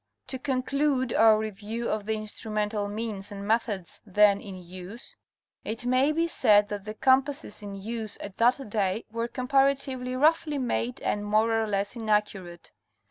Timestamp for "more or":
11.23-11.67